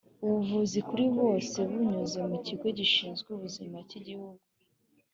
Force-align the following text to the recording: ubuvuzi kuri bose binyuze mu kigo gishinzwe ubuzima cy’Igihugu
ubuvuzi 0.25 0.79
kuri 0.87 1.05
bose 1.17 1.57
binyuze 1.69 2.19
mu 2.29 2.37
kigo 2.45 2.67
gishinzwe 2.77 3.29
ubuzima 3.37 3.77
cy’Igihugu 3.89 4.43